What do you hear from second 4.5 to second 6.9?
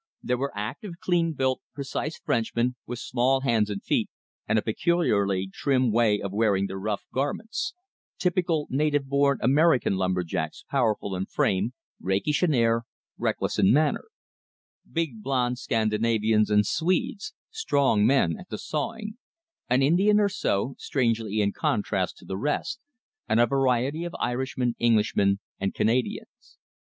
a peculiarly trim way of wearing their